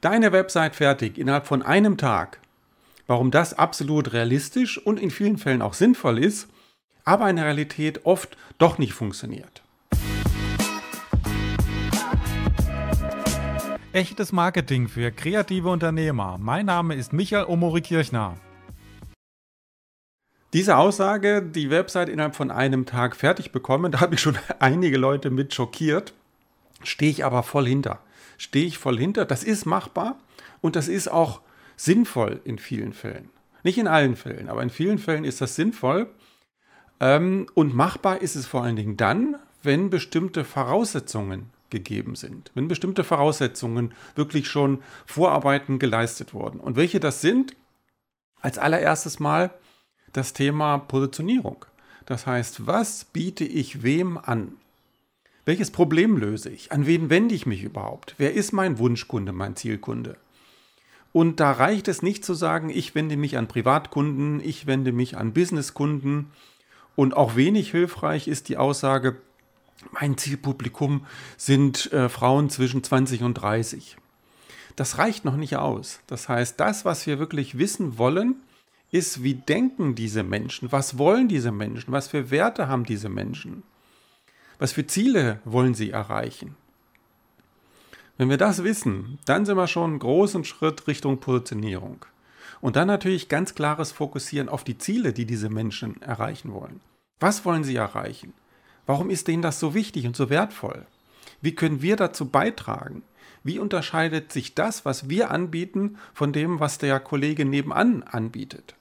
[0.00, 2.38] Deine Website fertig innerhalb von einem Tag.
[3.08, 6.46] Warum das absolut realistisch und in vielen Fällen auch sinnvoll ist,
[7.04, 9.64] aber in der Realität oft doch nicht funktioniert.
[13.92, 16.38] Echtes Marketing für kreative Unternehmer.
[16.38, 18.36] Mein Name ist Michael Omori Kirchner.
[20.52, 24.96] Diese Aussage, die Website innerhalb von einem Tag fertig bekommen, da habe ich schon einige
[24.96, 26.14] Leute mit schockiert.
[26.84, 27.98] Stehe ich aber voll hinter.
[28.38, 29.26] Stehe ich voll hinter.
[29.26, 30.18] Das ist machbar
[30.62, 31.42] und das ist auch
[31.76, 33.28] sinnvoll in vielen Fällen.
[33.62, 36.08] Nicht in allen Fällen, aber in vielen Fällen ist das sinnvoll.
[37.00, 42.68] Ähm, und machbar ist es vor allen Dingen dann, wenn bestimmte Voraussetzungen gegeben sind, wenn
[42.68, 46.60] bestimmte Voraussetzungen wirklich schon Vorarbeiten geleistet wurden.
[46.60, 47.54] Und welche das sind?
[48.40, 49.50] Als allererstes mal
[50.12, 51.64] das Thema Positionierung.
[52.06, 54.54] Das heißt, was biete ich wem an?
[55.48, 56.72] Welches Problem löse ich?
[56.72, 58.14] An wen wende ich mich überhaupt?
[58.18, 60.18] Wer ist mein Wunschkunde, mein Zielkunde?
[61.14, 65.16] Und da reicht es nicht zu sagen, ich wende mich an Privatkunden, ich wende mich
[65.16, 66.26] an Businesskunden.
[66.96, 69.16] Und auch wenig hilfreich ist die Aussage,
[69.98, 71.06] mein Zielpublikum
[71.38, 73.96] sind äh, Frauen zwischen 20 und 30.
[74.76, 76.00] Das reicht noch nicht aus.
[76.08, 78.36] Das heißt, das, was wir wirklich wissen wollen,
[78.90, 83.62] ist, wie denken diese Menschen, was wollen diese Menschen, was für Werte haben diese Menschen,
[84.58, 86.56] was für Ziele wollen sie erreichen.
[88.16, 92.04] Wenn wir das wissen, dann sind wir schon einen großen Schritt Richtung Positionierung.
[92.60, 96.80] Und dann natürlich ganz klares Fokussieren auf die Ziele, die diese Menschen erreichen wollen.
[97.20, 98.32] Was wollen sie erreichen?
[98.86, 100.86] Warum ist denen das so wichtig und so wertvoll?
[101.40, 103.02] Wie können wir dazu beitragen?
[103.44, 108.74] Wie unterscheidet sich das, was wir anbieten, von dem, was der Kollege nebenan anbietet?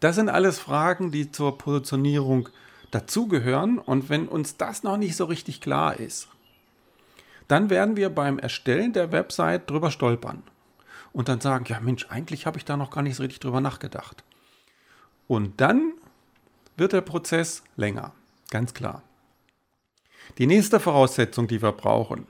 [0.00, 2.50] Das sind alles Fragen, die zur Positionierung
[2.90, 3.78] dazugehören.
[3.78, 6.28] Und wenn uns das noch nicht so richtig klar ist,
[7.48, 10.42] dann werden wir beim Erstellen der Website drüber stolpern
[11.12, 13.60] und dann sagen, ja Mensch, eigentlich habe ich da noch gar nicht so richtig drüber
[13.60, 14.22] nachgedacht.
[15.26, 15.94] Und dann
[16.76, 18.12] wird der Prozess länger.
[18.50, 19.02] Ganz klar.
[20.38, 22.26] Die nächste Voraussetzung, die wir brauchen.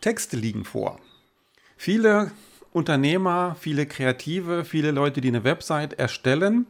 [0.00, 1.00] Texte liegen vor.
[1.76, 2.30] Viele
[2.72, 6.66] Unternehmer, viele Kreative, viele Leute, die eine Website erstellen,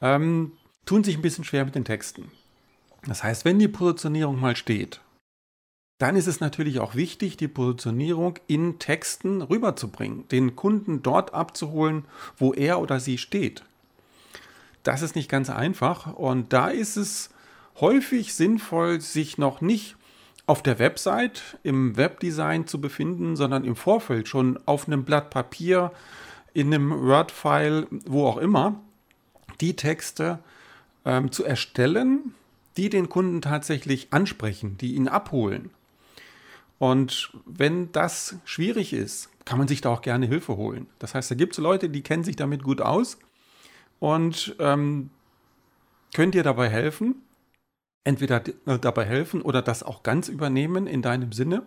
[0.00, 0.52] ähm,
[0.84, 2.30] tun sich ein bisschen schwer mit den Texten.
[3.06, 5.00] Das heißt, wenn die Positionierung mal steht,
[5.98, 12.04] dann ist es natürlich auch wichtig, die Positionierung in Texten rüberzubringen, den Kunden dort abzuholen,
[12.36, 13.62] wo er oder sie steht.
[14.82, 17.30] Das ist nicht ganz einfach und da ist es
[17.80, 19.96] häufig sinnvoll, sich noch nicht
[20.46, 25.90] auf der Website im Webdesign zu befinden, sondern im Vorfeld schon auf einem Blatt Papier,
[26.52, 28.78] in einem Word-File, wo auch immer,
[29.60, 30.38] die Texte
[31.04, 32.34] ähm, zu erstellen,
[32.76, 35.70] die den Kunden tatsächlich ansprechen, die ihn abholen.
[36.78, 40.86] Und wenn das schwierig ist, kann man sich da auch gerne Hilfe holen.
[40.98, 43.18] Das heißt, da gibt es Leute, die kennen sich damit gut aus
[44.00, 45.10] und ähm,
[46.14, 47.16] können dir dabei helfen
[48.04, 51.62] entweder äh, dabei helfen oder das auch ganz übernehmen in deinem Sinne.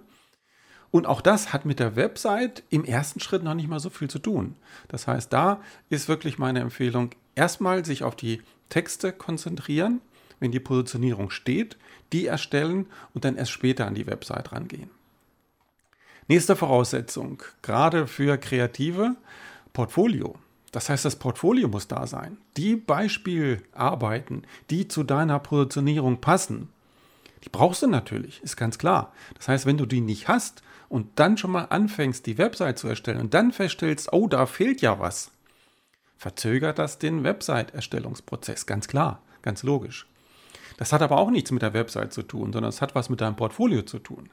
[0.90, 4.10] Und auch das hat mit der Website im ersten Schritt noch nicht mal so viel
[4.10, 4.56] zu tun.
[4.88, 5.60] Das heißt, da
[5.90, 10.02] ist wirklich meine Empfehlung, erstmal sich auf die Texte konzentrieren,
[10.40, 11.78] wenn die Positionierung steht,
[12.14, 14.90] die erstellen und dann erst später an die Website rangehen.
[16.28, 19.16] Nächste Voraussetzung, gerade für Kreative,
[19.72, 20.36] Portfolio.
[20.72, 22.38] Das heißt, das Portfolio muss da sein.
[22.58, 26.70] Die Beispielarbeiten, die zu deiner Positionierung passen,
[27.46, 29.14] die brauchst du natürlich, ist ganz klar.
[29.36, 32.88] Das heißt, wenn du die nicht hast und dann schon mal anfängst, die Website zu
[32.88, 35.32] erstellen und dann feststellst, oh, da fehlt ja was,
[36.18, 40.08] verzögert das den Website-Erstellungsprozess, ganz klar, ganz logisch.
[40.78, 43.22] Das hat aber auch nichts mit der Website zu tun, sondern es hat was mit
[43.22, 44.30] deinem Portfolio zu tun.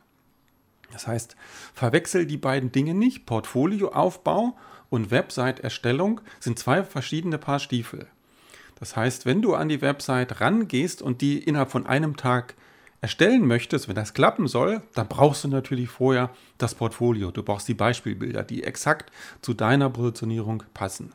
[0.92, 1.36] Das heißt,
[1.72, 3.26] verwechsel die beiden Dinge nicht.
[3.26, 4.56] Portfolioaufbau
[4.90, 8.06] und Website-Erstellung sind zwei verschiedene Paar Stiefel.
[8.76, 12.54] Das heißt, wenn du an die Website rangehst und die innerhalb von einem Tag
[13.00, 17.30] erstellen möchtest, wenn das klappen soll, dann brauchst du natürlich vorher das Portfolio.
[17.30, 21.12] Du brauchst die Beispielbilder, die exakt zu deiner Positionierung passen.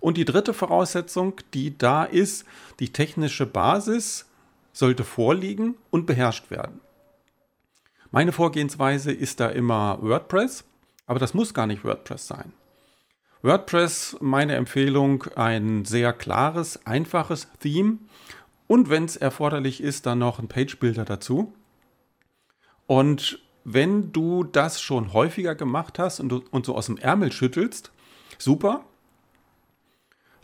[0.00, 2.44] Und die dritte Voraussetzung, die da ist,
[2.80, 4.26] die technische Basis
[4.72, 6.80] sollte vorliegen und beherrscht werden.
[8.10, 10.64] Meine Vorgehensweise ist da immer WordPress.
[11.06, 12.52] Aber das muss gar nicht WordPress sein.
[13.42, 17.98] WordPress, meine Empfehlung, ein sehr klares, einfaches Theme
[18.68, 21.52] und wenn es erforderlich ist, dann noch ein Page-Builder dazu.
[22.86, 27.90] Und wenn du das schon häufiger gemacht hast und, und so aus dem Ärmel schüttelst,
[28.38, 28.84] super.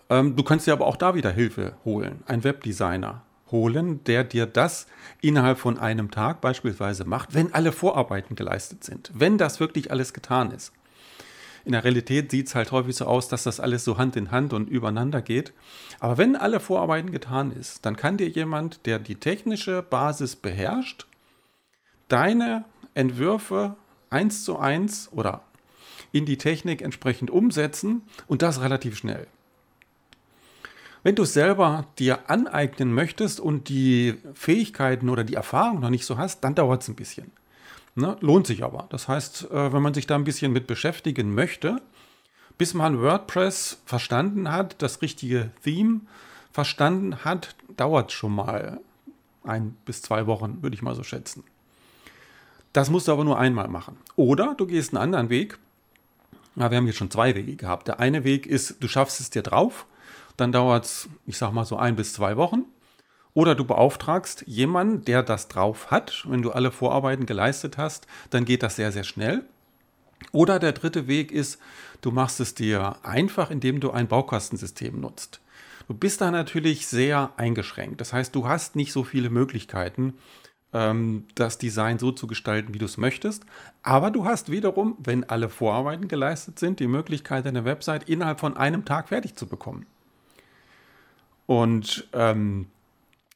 [0.08, 4.46] Ähm, du kannst dir aber auch da wieder Hilfe holen, ein Webdesigner holen, der dir
[4.46, 4.86] das
[5.20, 10.12] innerhalb von einem Tag beispielsweise macht, wenn alle Vorarbeiten geleistet sind, wenn das wirklich alles
[10.12, 10.72] getan ist.
[11.64, 14.30] In der Realität sieht es halt häufig so aus, dass das alles so Hand in
[14.30, 15.52] Hand und übereinander geht.
[15.98, 21.06] Aber wenn alle Vorarbeiten getan ist, dann kann dir jemand, der die technische Basis beherrscht,
[22.06, 22.64] deine
[22.94, 23.74] Entwürfe
[24.10, 25.42] eins zu eins oder
[26.12, 29.26] in die Technik entsprechend umsetzen und das relativ schnell.
[31.06, 36.04] Wenn du es selber dir aneignen möchtest und die Fähigkeiten oder die Erfahrung noch nicht
[36.04, 37.30] so hast, dann dauert es ein bisschen.
[37.94, 38.16] Ne?
[38.18, 38.88] Lohnt sich aber.
[38.90, 41.80] Das heißt, äh, wenn man sich da ein bisschen mit beschäftigen möchte,
[42.58, 46.00] bis man WordPress verstanden hat, das richtige Theme
[46.50, 48.80] verstanden hat, dauert schon mal
[49.44, 51.44] ein bis zwei Wochen, würde ich mal so schätzen.
[52.72, 53.96] Das musst du aber nur einmal machen.
[54.16, 55.56] Oder du gehst einen anderen Weg.
[56.56, 57.86] Ja, wir haben jetzt schon zwei Wege gehabt.
[57.86, 59.86] Der eine Weg ist, du schaffst es dir drauf.
[60.36, 62.64] Dann dauert es, ich sag mal so ein bis zwei Wochen.
[63.34, 66.24] Oder du beauftragst jemanden, der das drauf hat.
[66.26, 69.44] Wenn du alle Vorarbeiten geleistet hast, dann geht das sehr, sehr schnell.
[70.32, 71.58] Oder der dritte Weg ist,
[72.00, 75.40] du machst es dir einfach, indem du ein Baukastensystem nutzt.
[75.88, 78.00] Du bist da natürlich sehr eingeschränkt.
[78.00, 80.14] Das heißt, du hast nicht so viele Möglichkeiten,
[80.72, 83.44] ähm, das Design so zu gestalten, wie du es möchtest.
[83.82, 88.56] Aber du hast wiederum, wenn alle Vorarbeiten geleistet sind, die Möglichkeit, deine Website innerhalb von
[88.56, 89.86] einem Tag fertig zu bekommen.
[91.46, 92.66] Und ähm,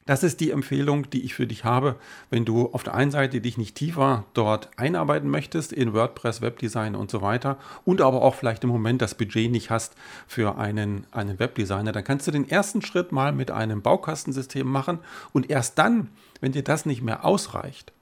[0.05, 1.95] das ist die Empfehlung, die ich für dich habe,
[2.29, 6.95] wenn du auf der einen Seite dich nicht tiefer dort einarbeiten möchtest in WordPress, Webdesign
[6.95, 9.95] und so weiter und aber auch vielleicht im Moment das Budget nicht hast
[10.27, 14.99] für einen, einen Webdesigner, dann kannst du den ersten Schritt mal mit einem Baukastensystem machen
[15.33, 16.09] und erst dann,
[16.41, 17.93] wenn dir das nicht mehr ausreicht,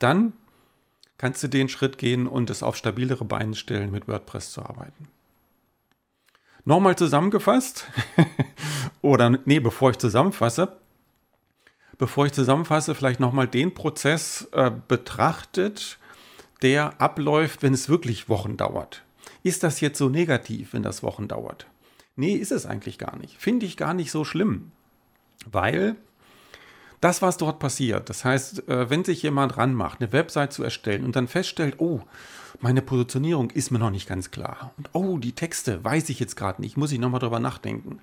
[0.00, 0.32] dann
[1.18, 5.08] kannst du den Schritt gehen und es auf stabilere Beine stellen, mit WordPress zu arbeiten.
[6.64, 7.86] Nochmal zusammengefasst,
[9.02, 10.76] oder nee, bevor ich zusammenfasse,
[11.98, 15.98] bevor ich zusammenfasse, vielleicht nochmal den Prozess äh, betrachtet,
[16.62, 19.02] der abläuft, wenn es wirklich Wochen dauert.
[19.42, 21.66] Ist das jetzt so negativ, wenn das Wochen dauert?
[22.16, 23.36] Nee, ist es eigentlich gar nicht.
[23.38, 24.70] Finde ich gar nicht so schlimm.
[25.50, 25.96] Weil
[27.04, 31.04] das, was dort passiert, das heißt, äh, wenn sich jemand ranmacht, eine Website zu erstellen
[31.04, 32.00] und dann feststellt, oh,
[32.60, 34.72] meine Positionierung ist mir noch nicht ganz klar.
[34.78, 37.98] Und oh, die Texte weiß ich jetzt gerade nicht, muss ich nochmal drüber nachdenken.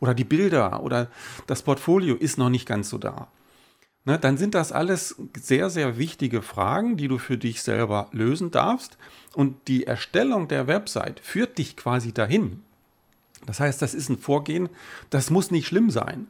[0.00, 1.08] Oder die Bilder oder
[1.46, 3.28] das Portfolio ist noch nicht ganz so da.
[4.06, 8.52] Ne, dann sind das alles sehr, sehr wichtige Fragen, die du für dich selber lösen
[8.52, 8.96] darfst.
[9.34, 12.62] Und die Erstellung der Website führt dich quasi dahin.
[13.44, 14.70] Das heißt, das ist ein Vorgehen,
[15.10, 16.28] das muss nicht schlimm sein.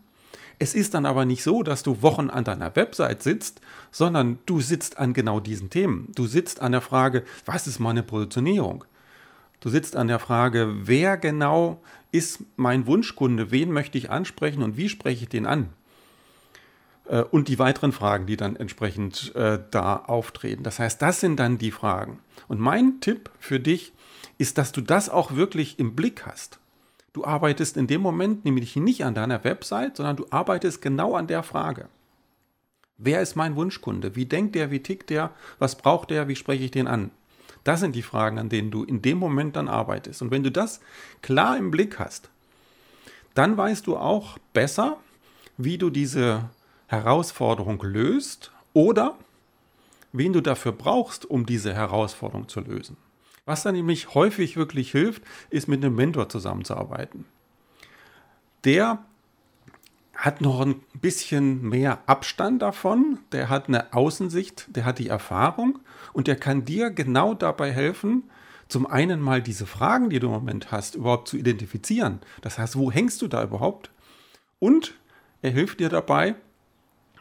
[0.59, 3.61] Es ist dann aber nicht so, dass du Wochen an deiner Website sitzt,
[3.91, 6.11] sondern du sitzt an genau diesen Themen.
[6.15, 8.85] Du sitzt an der Frage, was ist meine Positionierung?
[9.61, 11.83] Du sitzt an der Frage, wer genau
[12.13, 15.69] ist mein Wunschkunde, wen möchte ich ansprechen und wie spreche ich den an?
[17.09, 20.63] Äh, und die weiteren Fragen, die dann entsprechend äh, da auftreten.
[20.63, 22.21] Das heißt, das sind dann die Fragen.
[22.49, 23.93] Und mein Tipp für dich
[24.39, 26.59] ist, dass du das auch wirklich im Blick hast.
[27.17, 31.27] Du arbeitest in dem Moment nämlich nicht an deiner Website, sondern du arbeitest genau an
[31.27, 31.89] der Frage.
[32.99, 34.15] Wer ist mein Wunschkunde?
[34.15, 34.71] Wie denkt der?
[34.71, 35.31] Wie tickt der?
[35.59, 36.29] Was braucht der?
[36.29, 37.11] Wie spreche ich den an?
[37.65, 40.21] Das sind die Fragen, an denen du in dem Moment dann arbeitest.
[40.21, 40.81] Und wenn du das
[41.23, 42.29] klar im Blick hast,
[43.33, 44.99] dann weißt du auch besser,
[45.57, 46.51] wie du diese
[46.87, 49.17] Herausforderung löst oder
[50.13, 52.99] wen du dafür brauchst, um diese Herausforderung zu lösen.
[53.47, 57.25] Was dann nämlich häufig wirklich hilft, ist mit einem Mentor zusammenzuarbeiten.
[58.65, 59.05] Der
[60.15, 65.79] hat noch ein bisschen mehr Abstand davon, der hat eine Außensicht, der hat die Erfahrung
[66.13, 68.25] und der kann dir genau dabei helfen,
[68.69, 72.21] zum einen mal diese Fragen, die du im Moment hast, überhaupt zu identifizieren.
[72.41, 73.91] Das heißt, wo hängst du da überhaupt?
[74.59, 74.95] Und
[75.43, 76.35] er hilft dir dabei,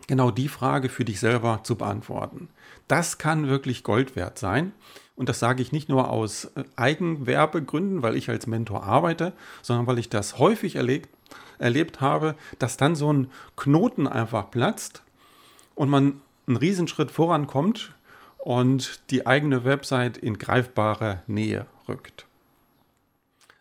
[0.07, 2.49] genau die Frage für dich selber zu beantworten.
[2.87, 4.71] Das kann wirklich Gold wert sein.
[5.15, 9.87] Und das sage ich nicht nur aus äh, Eigenwerbegründen, weil ich als Mentor arbeite, sondern
[9.87, 11.09] weil ich das häufig erlebt,
[11.57, 15.03] erlebt habe, dass dann so ein Knoten einfach platzt
[15.73, 17.93] und man einen Riesenschritt vorankommt
[18.37, 22.25] und die eigene Website in greifbare Nähe rückt.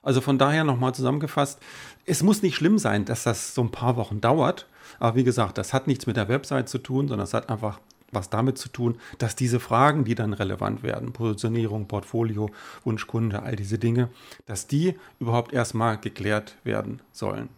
[0.03, 1.59] Also von daher nochmal zusammengefasst,
[2.05, 4.67] es muss nicht schlimm sein, dass das so ein paar Wochen dauert.
[5.01, 7.81] Aber wie gesagt, das hat nichts mit der Website zu tun, sondern es hat einfach
[8.15, 12.51] was damit zu tun, dass diese Fragen, die dann relevant werden, Positionierung, Portfolio,
[12.85, 14.09] Wunschkunde, all diese Dinge,
[14.47, 17.49] dass die überhaupt erstmal geklärt werden sollen.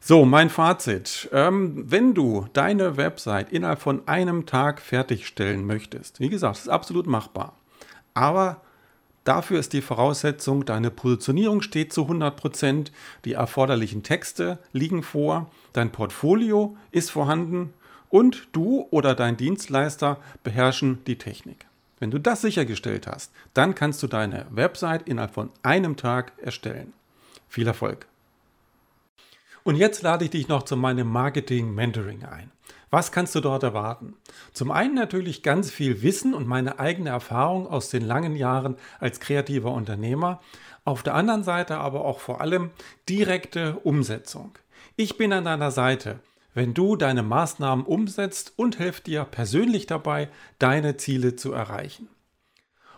[0.00, 1.28] So, mein Fazit.
[1.32, 7.06] Ähm, wenn du deine Website innerhalb von einem Tag fertigstellen möchtest, wie gesagt, ist absolut
[7.06, 7.54] machbar.
[8.14, 8.62] Aber
[9.28, 12.92] Dafür ist die Voraussetzung, deine Positionierung steht zu 100%,
[13.26, 17.74] die erforderlichen Texte liegen vor, dein Portfolio ist vorhanden
[18.10, 21.66] und du oder dein Dienstleister beherrschen die Technik.
[21.98, 26.92] Wenn du das sichergestellt hast, dann kannst du deine Website innerhalb von einem Tag erstellen.
[27.48, 28.06] Viel Erfolg!
[29.64, 32.50] Und jetzt lade ich dich noch zu meinem Marketing Mentoring ein.
[32.90, 34.14] Was kannst du dort erwarten?
[34.54, 39.20] Zum einen natürlich ganz viel Wissen und meine eigene Erfahrung aus den langen Jahren als
[39.20, 40.40] kreativer Unternehmer.
[40.86, 42.70] Auf der anderen Seite aber auch vor allem
[43.08, 44.52] direkte Umsetzung.
[44.96, 46.18] Ich bin an deiner Seite,
[46.58, 52.08] wenn du deine Maßnahmen umsetzt und helfe dir persönlich dabei, deine Ziele zu erreichen.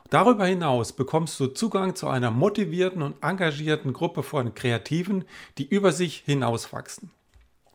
[0.08, 5.26] Darüber hinaus bekommst du Zugang zu einer motivierten und engagierten Gruppe von Kreativen,
[5.58, 7.10] die über sich hinauswachsen,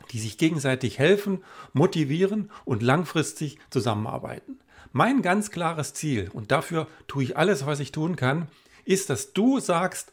[0.09, 4.57] die sich gegenseitig helfen, motivieren und langfristig zusammenarbeiten.
[4.91, 8.47] Mein ganz klares Ziel, und dafür tue ich alles, was ich tun kann,
[8.85, 10.11] ist, dass du sagst,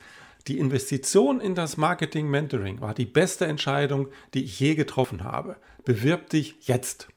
[0.48, 5.56] die Investition in das Marketing Mentoring war die beste Entscheidung, die ich je getroffen habe.
[5.84, 7.08] Bewirb dich jetzt.